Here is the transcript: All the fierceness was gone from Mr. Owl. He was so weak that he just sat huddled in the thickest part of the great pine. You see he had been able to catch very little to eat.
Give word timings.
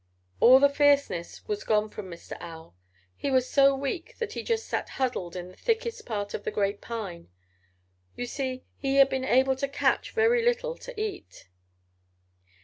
All 0.39 0.59
the 0.59 0.67
fierceness 0.67 1.47
was 1.47 1.63
gone 1.63 1.87
from 1.87 2.09
Mr. 2.09 2.35
Owl. 2.39 2.75
He 3.15 3.29
was 3.29 3.47
so 3.47 3.75
weak 3.75 4.17
that 4.17 4.33
he 4.33 4.41
just 4.41 4.65
sat 4.65 4.89
huddled 4.97 5.35
in 5.35 5.49
the 5.49 5.55
thickest 5.55 6.07
part 6.07 6.33
of 6.33 6.43
the 6.43 6.49
great 6.49 6.81
pine. 6.81 7.29
You 8.15 8.25
see 8.25 8.63
he 8.79 8.95
had 8.95 9.09
been 9.09 9.23
able 9.23 9.55
to 9.57 9.67
catch 9.67 10.09
very 10.13 10.43
little 10.43 10.75
to 10.75 10.99
eat. 10.99 11.47